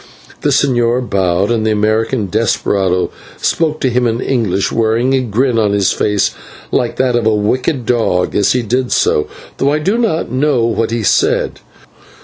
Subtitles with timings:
[0.41, 5.59] The señor bowed, and the American desperado spoke to him in English, wearing a grin
[5.59, 6.31] on his face
[6.71, 9.27] like that of a wicked dog as he did so,
[9.57, 11.59] though I do not know what he said.